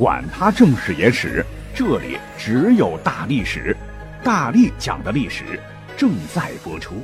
[0.00, 1.44] 管他正史野史。
[1.74, 3.76] 这里只有大历史，
[4.24, 5.60] 大力讲的历史
[5.94, 6.94] 正在播出。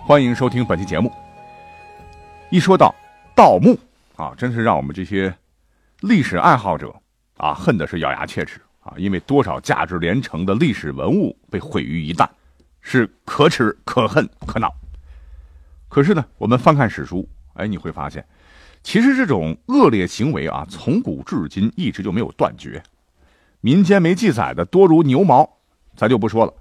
[0.00, 1.08] 欢迎收听本期节目。
[2.50, 2.92] 一说到
[3.32, 3.78] 盗墓
[4.16, 5.32] 啊，真是让我们这些
[6.00, 6.92] 历史爱好者
[7.36, 8.94] 啊恨的是咬牙切齿啊！
[8.96, 12.28] 因为多少价值连城的历史文物被毁于一旦，
[12.80, 14.74] 是可耻、可恨、可恼。
[15.88, 18.26] 可是呢，我们翻看史书，哎，你会发现，
[18.84, 22.80] 其实这种恶劣行为啊，从古至今一直就没有断绝。
[23.62, 25.48] 民间没记载的多如牛毛，
[25.96, 26.52] 咱就不说了。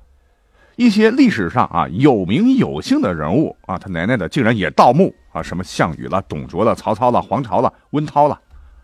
[0.78, 8.42] 一些历史上啊有名有姓的人物啊，他奶奶的竟然也盗墓啊，什么项羽了、董卓了、曹操了、黄巢了、温韬了、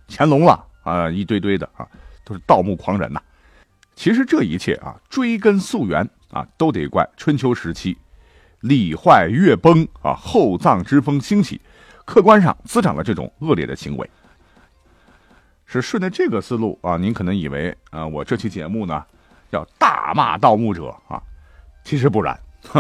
[0.08, 1.88] 乾隆了啊，一堆堆的啊，
[2.26, 3.22] 都是盗墓狂人呐。
[3.96, 7.98] 其实这一切啊，追根溯源啊，都得怪春秋时期
[8.60, 11.60] 礼坏乐崩啊，厚葬之风兴起，
[12.10, 14.10] 客观上滋长了这种恶劣的行为。
[15.68, 19.06] 是顺着这个思路啊，您可能以为啊，我这期节目呢
[19.52, 21.22] 要大骂盗墓者啊，
[21.84, 22.36] 其实不然。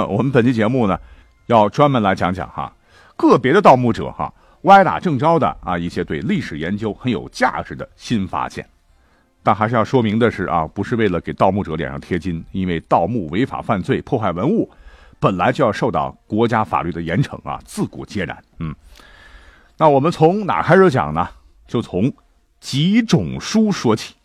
[0.09, 0.99] 我们本期节目呢
[1.45, 2.73] 要专门来讲讲哈，
[3.15, 8.67] 个别的盗墓者哈歪打正着的啊一些对历史研究很有价值的新发现。
[9.43, 14.67] 但还是要说明的是啊，不是为了给盗墓者脸上贴金，因为盗墓违法犯罪、破坏文物，
[15.19, 18.35] 本来就要受到国家法律的严惩啊，自古皆然。
[18.57, 18.73] 嗯，
[19.79, 21.27] 那我们从哪开始讲呢？
[21.67, 22.13] 就从。
[22.59, 24.15] 集种书说起，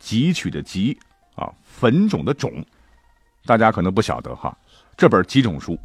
[0.00, 0.96] 汲取的汲
[1.34, 2.64] 啊，坟种的种，
[3.44, 4.56] 大家可能不晓得哈。
[4.96, 5.76] 这本集种书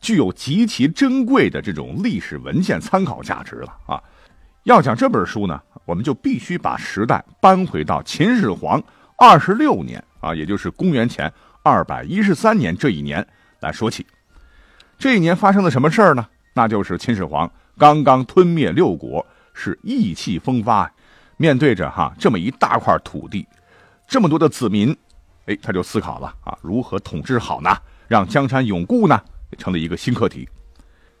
[0.00, 4.02] 具有极其珍贵的这种历史文献参考价值了啊。
[4.64, 8.82] 要讲这本书呢，我们就必须把时代搬回到秦始皇
[9.16, 11.32] 二十六年啊，也就是公元前
[11.62, 13.24] 二百一十三年这一年
[13.60, 14.04] 来说起。
[14.98, 16.26] 这一年发生了什么事儿呢？
[16.54, 17.48] 那就是秦始皇
[17.78, 19.24] 刚刚吞灭六国。
[19.60, 20.88] 是意气风发，
[21.36, 23.44] 面对着哈这么一大块土地，
[24.06, 24.96] 这么多的子民，
[25.46, 27.76] 哎，他就思考了啊，如何统治好呢？
[28.06, 29.20] 让江山永固呢？
[29.58, 30.48] 成了一个新课题。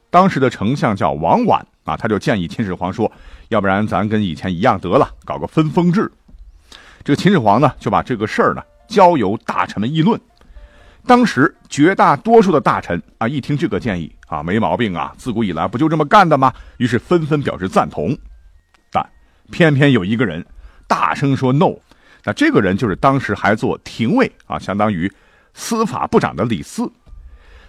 [0.08, 3.10] 当时的丞相叫王绾啊，他就建议秦始皇说，
[3.48, 6.08] 要不然咱跟以前一样得了，搞个分封制。
[7.02, 10.20] 这个秦始皇呢，就把这个事儿呢交由大臣们议论。
[11.08, 16.52] 当时绝大多数的大臣啊，一听这个建议啊，没毛病啊，自古以来不就这么干的吗？
[16.76, 18.14] 于是纷纷表示赞同。
[18.92, 19.08] 但
[19.50, 20.44] 偏偏有一个人
[20.86, 21.74] 大声说 “no”，
[22.24, 25.10] 那这个人就是当时还做廷尉啊，相当于
[25.54, 26.92] 司法部长的李斯。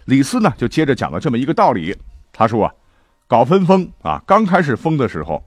[0.04, 1.96] 李斯呢，就接着讲了这么一个道理，
[2.34, 2.74] 他说啊，
[3.26, 5.42] 搞分封啊，刚开始封的时候，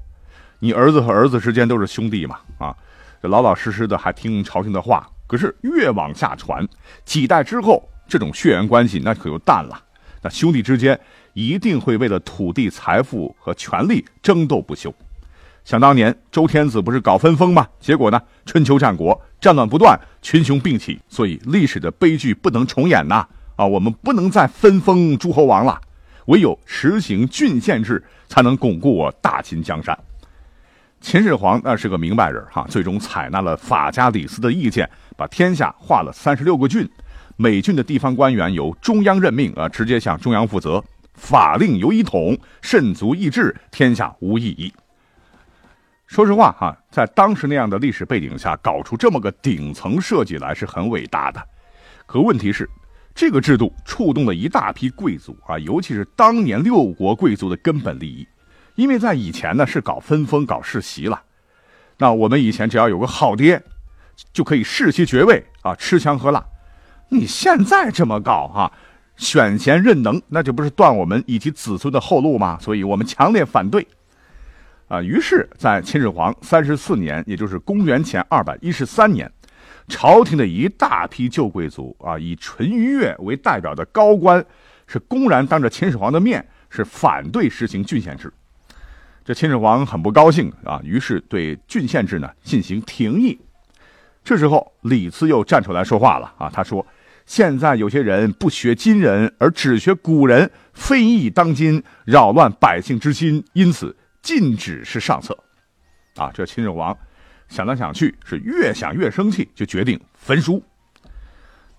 [0.60, 2.74] 你儿子和儿子之间都是兄弟嘛，啊，
[3.20, 5.06] 老老实实的还听朝廷的话。
[5.32, 6.62] 可是越往下传，
[7.06, 9.82] 几代之后，这种血缘关系那可就淡了。
[10.20, 11.00] 那兄弟之间
[11.32, 14.94] 一定会为了土地、财富和权力争斗不休。
[15.64, 17.66] 想当年周天子不是搞分封吗？
[17.80, 23.26] 结果呢，春秋战国战乱不断，群雄并起，所以历史的悲剧不能重演呐！
[23.56, 25.80] 啊，我们不能再分封诸侯王了，
[26.26, 29.98] 唯有实行郡县制，才能巩固我大秦江山。
[31.00, 36.88] 秦始皇那是个明白人哈，最终采纳了法家李斯的意见，把天下划了三十六个郡，
[37.36, 40.82] 每郡的地方官员由中央任命啊，直接向中央负责，
[41.14, 44.72] 法令由一统，慎足易治，天下无异议。
[46.06, 51.42] 说实话哈，在当时那样的历史背景下，搞出这么个顶层设计来是很伟大的。
[52.04, 52.68] 可问题是，
[53.14, 58.26] 这个制度触动了一大批贵族啊，尤其是当年六国贵族的根本利益。
[58.74, 61.22] 因为在以前呢是搞分封、搞世袭了，
[61.98, 63.62] 那我们以前只要有个好爹，
[64.32, 66.44] 就可以世袭爵位啊，吃香喝辣。
[67.08, 68.72] 你现在这么搞哈，
[69.16, 72.58] 选贤任能，那就不是断我们以及子孙的后路吗？
[72.60, 73.86] 所以我们强烈反对。
[74.88, 79.30] 啊，于是，在秦始皇三十四年，也就是公元前二百一十三年，
[79.88, 84.44] 朝廷的一大批旧贵族啊，以淳于越为代表的高官，
[84.86, 88.32] 是公然当着秦始皇的面，是反对实行郡县制。
[89.24, 93.38] 这秦始皇很不高兴啊，于是对郡县制呢进行廷议。
[94.24, 96.86] 这时候，李斯又站出来说话了啊，他说
[97.26, 105.36] ：“现在有些人不学今人，而只学古人，非议当今，扰乱百姓之心，因此禁止是上策。”
[106.16, 106.96] 啊，这秦始皇
[107.48, 110.62] 想来想去是越想越生气，就决定焚书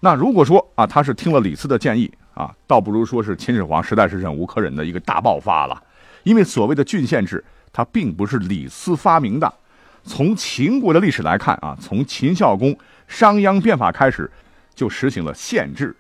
[0.02, 5.82] 那如果说啊，他是听了李斯的建议啊，倒不如说是秦始皇实在是忍无可忍的一个大爆发了。
[6.24, 7.42] 因为所谓的郡县制，
[7.72, 9.54] 它并不是李斯发明的。
[10.04, 12.78] 从秦国的历史来看啊，从秦孝公
[13.08, 14.30] 商鞅变法开始，
[14.76, 15.96] 就实行了县制。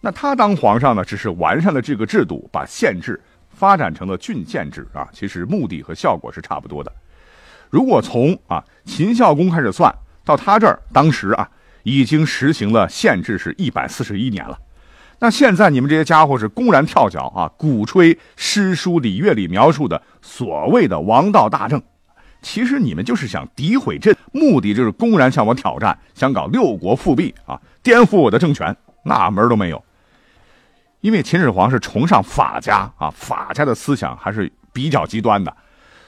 [0.00, 3.20] 那他当皇上呢，只是完善了这个制度，把县制
[3.50, 5.08] 发展成了郡县制啊。
[5.12, 6.92] 其实目的和效果是差不多的。
[7.70, 9.94] 如果从啊秦孝公开始算，
[10.24, 11.48] 到他这儿，当时啊。
[11.84, 14.58] 已经实行了县制是一百四十一年了，
[15.20, 21.80] 那现在你们这些家伙是公然跳脚啊，鼓吹诗书礼乐里描述的所谓的王道大政，
[22.40, 29.84] 其实你们就是想诋毁朕，目的就是公然向我挑战，想搞六国复辟啊，颠覆我的政权，那门都没有。
[31.00, 35.56] 因为秦始皇是崇尚法家啊，法家的思想还是比较极端的，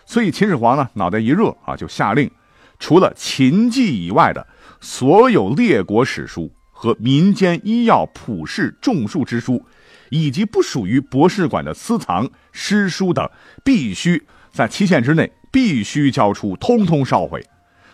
[0.06, 2.31] 所以秦始皇呢脑袋一热啊，就下令，
[2.79, 4.47] 除了秦记以外的。
[4.83, 9.62] 所有列国史书和民间医药普世种树之书，
[10.09, 13.31] 以及不属于博士馆的私藏诗书等，
[13.62, 17.44] 必须在期限之内必须交出，通通烧毁。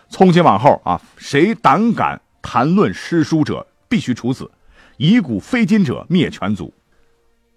[0.09, 4.45] 从今往后啊，谁胆敢谈论诗书者，必须处死；
[4.97, 6.73] 以古非今者，灭全族。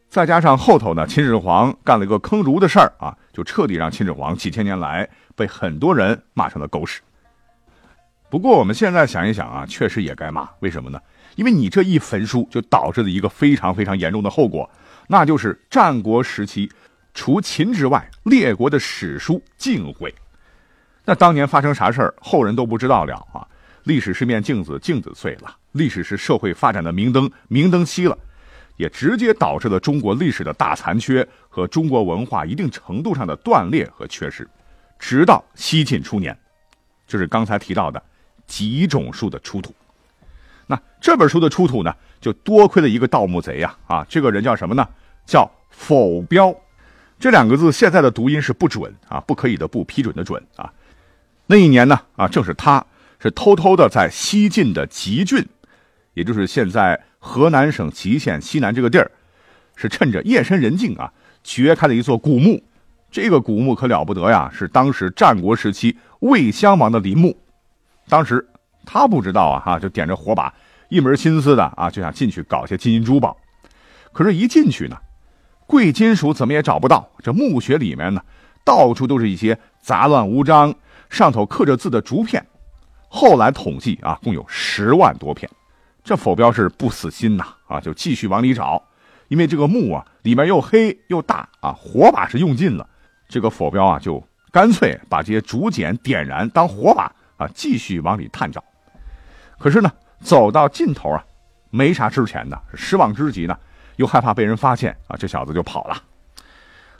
[0.09, 7.01] 再加上后头呢，秦始皇干了一个坑儒的事儿啊，就彻底让秦始皇几千年来被很多人骂成了狗屎。
[8.29, 10.49] 不过我们现在想一想啊，确实也该骂。
[10.59, 11.01] 为什么呢？
[11.37, 14.69] 因为你这一焚书，就导致了一个非常非常严重的后果，
[15.07, 16.69] 那就是战国时期，
[17.15, 20.15] 除秦之外，列国的史书尽毁。
[21.05, 23.47] 那当年发生啥事儿，后人都不知道了啊。
[23.85, 28.17] 历史是面镜子，镜子碎了；历史是社会发展的明灯，明灯熄了，
[28.77, 34.49] 也直接导致了中国历史的大残缺和中国文化一定程度上的断裂和缺失。
[34.99, 36.39] 直到西晋初年，
[37.07, 38.03] 就是刚才提到的。
[38.47, 39.73] 几种书的出土，
[40.67, 43.79] 那这本书的出土呢，就多亏了一个盗墓贼呀！
[43.87, 44.85] 啊，这个人叫什么呢？
[45.25, 46.53] 叫否标，
[47.21, 50.73] 这两个字现在的读音是不准啊，不可以的不批准的准啊。
[51.47, 52.85] 那一年呢，啊，正是他
[53.19, 55.47] 是偷偷的在西晋的吉郡，
[56.15, 59.11] 也就是现在河南省吉县西南这个地儿，
[59.77, 61.13] 是趁着夜深人静啊，
[61.45, 62.63] 掘开了一座古墓。
[63.11, 67.37] 这个古墓可了不得呀，是当时战国时期魏襄王的陵墓。
[68.09, 68.49] 当时
[68.87, 70.55] 他不知道啊，哈，就点着火把，
[70.89, 73.37] 一门心思的啊，就想进去搞些金银珠宝。
[74.13, 74.97] 可是，一进去呢，
[75.71, 77.09] 贵金属怎么也找不到。
[77.23, 78.21] 这墓穴里面呢，
[78.65, 80.75] 到处都是一些杂乱无章、
[81.09, 82.45] 上头刻着字的竹片。
[83.09, 85.49] 后来统计啊，共有十万多片。
[86.03, 88.83] 这否标是不死心呐，啊，就继续往里找。
[89.29, 92.85] 因为这个墓啊，里面又黑又大啊，火把是用尽了。
[93.29, 94.21] 这个否标啊，就
[94.51, 97.13] 干脆把这些竹简点燃当火把。
[97.37, 98.63] 啊，继续往里探找，
[99.57, 99.91] 可是呢，
[100.21, 101.25] 走到尽头啊，
[101.71, 103.57] 没啥值钱的，失望之极呢，
[104.01, 106.03] 又害怕被人发现啊，这小子就跑了。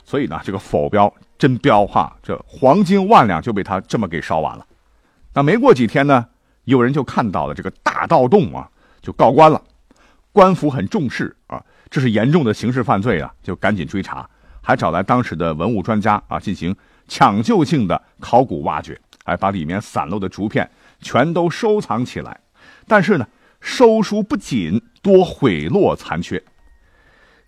[0.05, 4.63] 所以呢，这个否标真标哈，这黄金万两就被他这么给烧完了。
[5.33, 6.27] 那没过几天呢，
[6.65, 8.69] 有人就看到了这个大盗洞啊，
[9.01, 9.59] 就告官了。
[10.31, 11.59] 官府很重视啊，
[11.89, 14.29] 这是严重的刑事犯罪啊，就赶紧追查，
[14.61, 16.75] 还找来当时的文物专家啊，进行
[17.07, 18.99] 抢救性的考古挖掘。
[19.23, 20.67] 还把里面散落的竹片
[20.99, 22.39] 全都收藏起来，
[22.87, 23.27] 但是呢，
[23.59, 26.43] 收书不仅，多毁落残缺。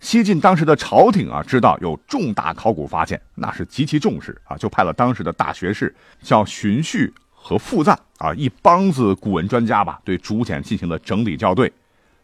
[0.04, 11.72] 西晋当时的朝廷啊，知道有重大考古发现，那是极其重视啊，就派了当时的大学士叫荀勖和傅赞啊，一帮子古文专家吧，对竹简进行了整理校对。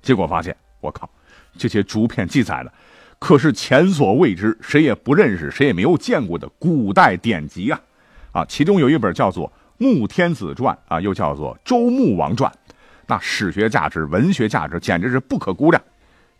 [0.02, 1.08] 结果发现，我靠，
[1.56, 2.70] 这些竹片记载的
[3.18, 7.80] 可是前所未知、谁也不认识、谁也没有见过的古代典籍啊！
[8.32, 12.52] 啊，其中有一本叫做《穆天子传》啊，又叫做《周穆王传》，
[13.06, 15.82] 那史学价值、文学价值简直是不可估量。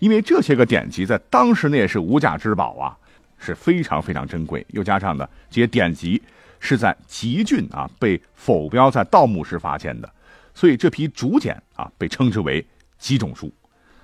[0.01, 2.97] 因为这些个典籍在当时那也是无价之宝啊，
[3.39, 4.67] 是非常非常珍贵。
[4.71, 6.21] 又加上呢，这些典籍
[6.59, 10.11] 是在吉郡啊被否标在盗墓时发现的，
[10.55, 12.67] 所以这批竹简啊被称之为
[12.99, 13.53] 吉种书。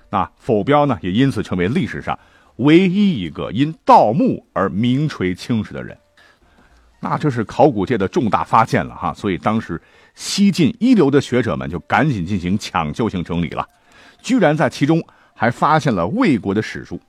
[0.09, 2.17] 那否标呢，也因此成为历史上
[2.57, 5.97] 唯一一个因盗墓而名垂青史的人。
[6.99, 9.79] 那这是考古界的重大发现了哈，所以当时
[10.15, 13.67] 西晋一流的学者们就赶紧进行抢救性整理了，
[14.21, 15.03] 居然在其中
[15.37, 16.99] 还发现了魏国的史书。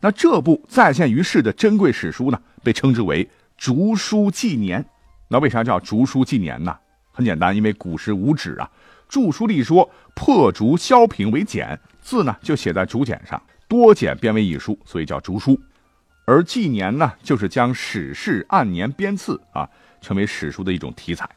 [0.00, 3.24] 那这部再现于世的珍贵史书呢，被称之为
[3.56, 4.82] 《竹书纪年》。
[5.28, 6.76] 那为啥叫《竹书纪年》呢？
[7.12, 8.70] 很简单，因为古时无纸啊，
[9.08, 15.58] 著书立说，破竹削平为简，字呢就写在竹简上，多简编为一书，所以叫竹书。
[16.26, 19.68] 而纪年呢，就是将史事按年编次啊，
[20.00, 21.28] 成为史书的一种题材。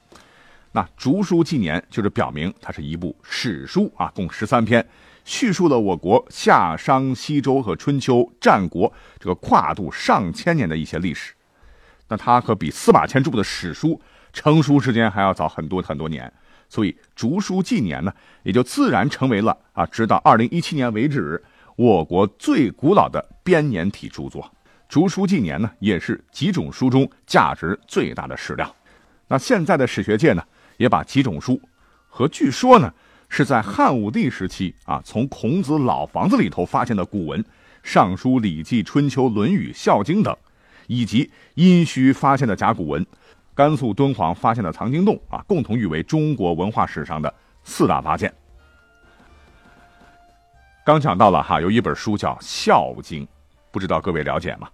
[0.71, 4.85] 那《竹书纪年》就是表明它是一部史书啊，共十三篇，
[5.29, 11.35] 叙述了我国夏商西周和春秋战国这个跨度上千年的一些历史。
[12.07, 14.01] 那它可比司马迁著的史书
[14.33, 16.33] 成书时间还要早很多很多年，
[16.67, 21.39] 所以《竹书纪年》呢，也就自然成为了啊，直到二零一七年为止，
[21.75, 24.41] 我国最古老的编年体著作。
[24.89, 28.75] 《竹书纪年》呢，也是几种书中价值最大的史料。
[29.27, 30.43] 那现在的史学界呢？
[30.77, 31.61] 也把几种书
[32.07, 32.91] 和据说呢
[33.29, 37.41] 是在汉武帝时期啊，从孔子老房子里头发现的古文，
[37.83, 40.35] 《尚书》《礼记》《春秋》《论语》《孝经》等，
[40.87, 43.05] 以及殷墟发现的甲骨文，
[43.53, 47.33] 甘肃敦煌发现的藏经洞啊，共同誉为中国文化史上的
[47.63, 48.33] 四大发现。
[50.83, 53.23] 刚讲到了哈，有一本书叫《孝经》，
[53.71, 54.67] 不知道各位了解吗？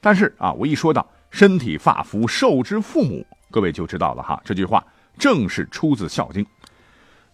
[0.00, 4.84] 但是啊，我一说到身体发肤受之父母，各位就知道了哈，这句话。
[5.18, 6.44] 正是出自《孝经》，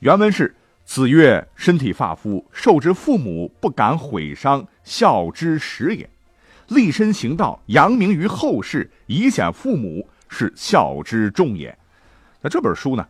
[0.02, 0.52] 原文是
[0.84, 6.10] ：“子曰：身体发肤受之父母，不敢毁伤，孝之始也。
[6.66, 11.78] 立身行道，扬名于后世，以显父母，是孝之重也。”
[12.42, 13.06] 那这本书呢，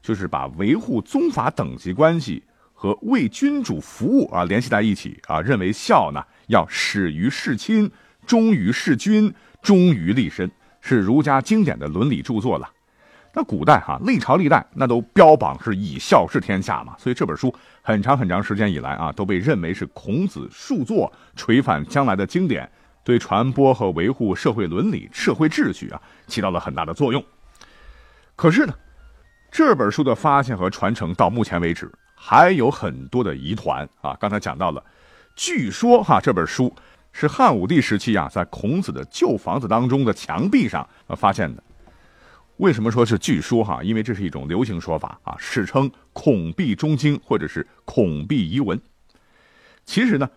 [0.00, 7.90] 就是把维护宗法等级关系和为君主服务啊联系在一起啊，认为孝呢要始于事亲，
[8.24, 10.48] 忠于事君，忠于立身，
[10.80, 12.70] 是儒家经典的伦理著作了。
[13.38, 22.66] 那古代哈，历朝历代那都标榜是以孝治天下嘛，所以这本书很长很长时间以来啊，都被认为是孔子述作垂范将来的经典，
[23.04, 27.22] 对传播和维护社会伦理、社会秩序啊，起到了很大的作用。
[28.36, 28.72] 可是呢，
[29.50, 34.16] 这本书的发现和传承到目前为止还有很多的疑团啊。
[34.18, 34.82] 刚才讲到了，
[35.34, 36.74] 据说哈，这本书
[37.12, 41.62] 是汉武帝时期啊，在孔子的旧房子当中的墙壁上呃发现的。
[42.58, 43.82] 为什么说是据说哈？
[43.82, 48.80] 因为这是一种流行说法啊，史称“孔壁中经”或者是“孔壁遗文”。
[49.84, 50.28] 其实呢，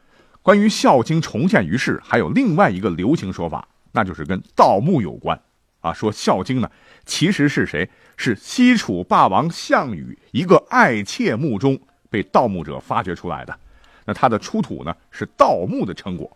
[0.41, 5.41] 关于《孝经》重现于世，还有另外一个流行说法，那就是跟盗墓有关
[5.79, 5.93] 啊。
[5.93, 6.69] 说《孝经》呢，
[7.05, 7.89] 其实是谁？
[8.17, 13.57] 是西楚霸王项羽一个爱妾墓中被盗墓者发掘出来的。
[14.05, 16.29] 那他的出土呢，是盗墓的成果。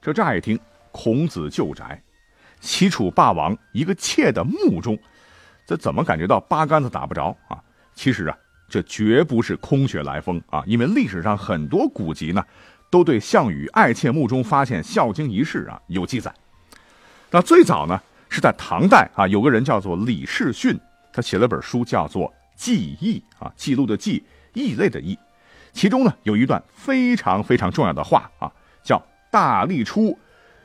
[0.00, 0.56] 这乍一听，
[0.92, 2.00] 孔子旧宅。
[2.62, 4.96] 西楚霸王一个妾的墓中，
[5.66, 7.60] 这怎么感觉到八竿子打不着啊？
[7.92, 8.38] 其实啊，
[8.68, 12.42] 这绝不是空穴来风啊，因为历史上很多古籍呢，
[12.88, 16.32] 都对项羽爱妾墓中发现《孝经》一事啊有记载。
[17.32, 20.78] 那最早呢是在唐代啊，有个人叫做李世训，
[21.12, 24.22] 他写了本书叫做《记忆》啊，记录的记，
[24.54, 25.18] 异类的异，
[25.72, 28.52] 其中呢有一段非常非常重要的话啊，
[28.84, 30.16] 叫大历初。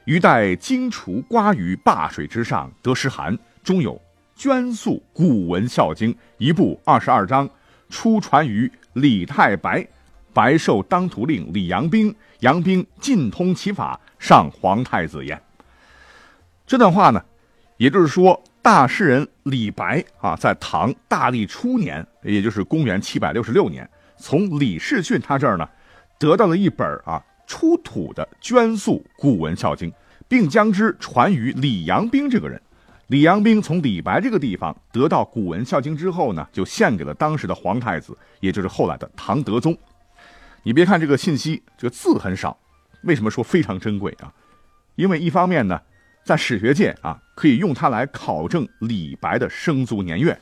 [0.07, 4.01] 余待荆楚瓜于灞水之上，得诗函，中有
[4.37, 7.49] 捐宿古文《孝经》一部二十二章，
[7.89, 9.85] 初传于李太白，
[10.31, 15.37] 白受当涂令李阳冰，阳冰尽通其法，上皇太子言。
[16.65, 17.21] 这段话呢，
[17.75, 23.85] 也就是说，大诗人李白啊，在唐大历初年，也就是公元七百六十六年，
[24.17, 25.67] 从李世俊他这儿呢，
[26.17, 27.21] 得到了一本啊。
[27.47, 29.89] 出土的捐素古文《孝经》，
[30.27, 32.61] 并将之传于李阳冰这个人。
[33.07, 39.75] 李阳冰从李白这个地方得到古文《孝经》之后呢，就献给了当时的皇太子，也就是后来的唐德宗。
[40.63, 42.59] 你别看这个信息，这个字很少，
[43.03, 44.29] 为什么说非常珍贵啊？
[44.95, 45.79] 因为一方面呢，
[46.25, 50.37] 在史学界啊，可以用它来考证李白的生卒年月，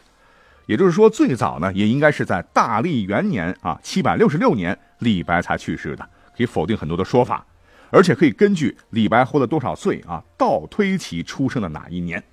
[0.65, 6.09] 也就是说，最早呢，也应该是在大历元年啊，七百六十六年，李白才去世的。
[6.35, 7.45] 可以否定很多的说法，
[7.89, 12.23] 而且可以根据李白活了多少岁啊，倒推其出生的哪一年。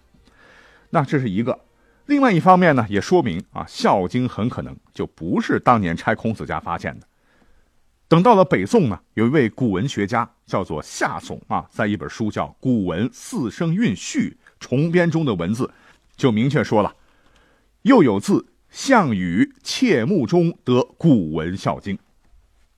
[0.90, 1.60] 那这是一个。
[2.06, 7.06] 另外一方面呢，也说明啊，《孝经》很可能就不是当年拆孔子家发现的。
[8.08, 15.70] 等到了北宋呢，有一位古文学家叫做夏竦啊，在一本书叫《古文四声韵序重编》中的文字，
[16.16, 16.94] 就明确说了，
[17.82, 21.96] 又有字项羽窃墓中得古文《孝经》。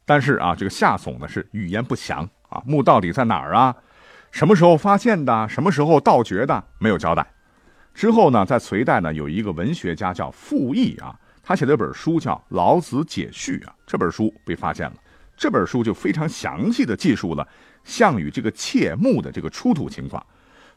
[0.07, 3.75] 但是啊，这个夏总呢是语言不详啊，墓到底在哪儿啊？
[4.31, 5.49] 什么时候发现的？
[5.49, 6.65] 什么时候盗掘的？
[6.79, 7.27] 没有交代。
[7.95, 14.95] 之后呢，在隋代呢，有一个文学家叫傅毅啊，他写了一本书叫《老子解序》啊，这本书被发现了。
[15.37, 17.47] 这本书就非常详细的记述了
[17.85, 20.25] 项羽这个窃墓的这个出土情况，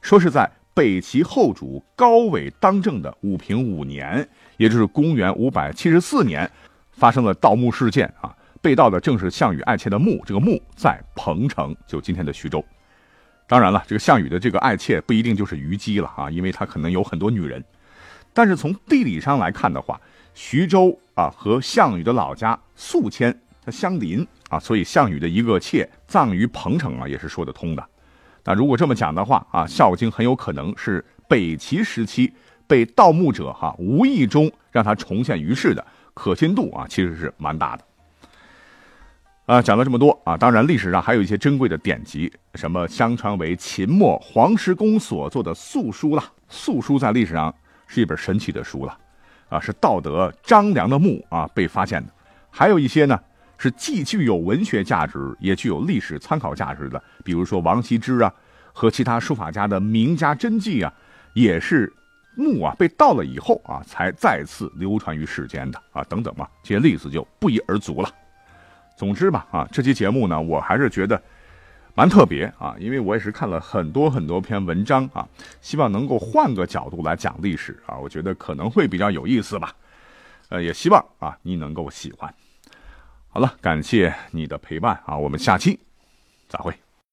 [0.01, 6.49] 说是在北齐后主高纬当政的武平五年，也就是公元五百七十四年，
[6.91, 8.35] 发生了盗墓事件啊。
[8.61, 12.63] 被盗的正是项羽爱妾的墓，这个墓在彭城，就今天的徐州。
[13.47, 17.63] 当然了，这个项羽的这个爱妾不一定就是虞姬了啊，因为他可能有很多女人。
[18.33, 19.99] 但是从地理上来看的话，
[20.33, 27.85] 徐州啊和项羽的老家宿迁它相邻啊，所以项羽的一个妾葬于彭城啊，也是说得通的。
[28.43, 32.33] 那如果这么讲的话啊，《孝经》很有可能是北齐时期
[32.65, 37.83] 被盗墓者哈无意中让它重现于世的，可信度啊其实是蛮大的。
[39.47, 47.53] 啊，讲了这么多啊，当然历史上还有一些珍贵的典籍，什么相传为秦末黄石公所作的《素书》啦，《素书》在历史上
[47.87, 48.97] 是一本神奇的书了，
[49.47, 52.11] 啊，是道德张良的墓啊被发现的，
[52.51, 53.19] 还有一些呢。
[53.59, 58.31] 是既具有文学价值，也具有历史参考价值的，比如说王羲之啊，
[58.71, 60.93] 和其他书法家的名家真迹啊，
[61.33, 61.91] 也是
[62.35, 68.13] 墓啊被盗了以后啊，才再次流传于世间的啊，等等吧，这些例子就不一而足了。
[68.97, 71.21] 总之吧，啊，这期节目呢，我还是觉得
[71.93, 75.25] 蛮特别啊，因为我也是看了很多很多篇文章啊，
[75.61, 79.71] 希望能够换个角度来讲历史啊，我觉得可能会比较有意思吧。
[80.49, 82.33] 呃，也希望啊你能够喜欢。
[83.29, 85.79] 好了，感谢你的陪伴啊，我们下期
[86.49, 86.73] 再会。